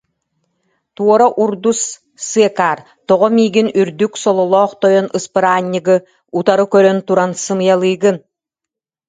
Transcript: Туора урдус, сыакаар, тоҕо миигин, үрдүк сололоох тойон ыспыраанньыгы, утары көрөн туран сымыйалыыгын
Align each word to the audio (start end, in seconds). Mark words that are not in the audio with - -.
Туора 0.95 1.27
урдус, 1.43 1.81
сыакаар, 2.27 2.79
тоҕо 3.07 3.27
миигин, 3.35 3.67
үрдүк 3.79 4.13
сололоох 4.23 4.71
тойон 4.81 5.07
ыспыраанньыгы, 5.17 5.95
утары 6.37 6.65
көрөн 6.73 6.97
туран 7.07 7.31
сымыйалыыгын 7.43 8.15